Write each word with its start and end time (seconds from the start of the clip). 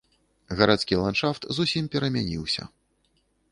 Гарадскі 0.61 0.97
ландшафт 1.01 1.43
зусім 1.59 1.91
перамяніўся. 1.99 2.63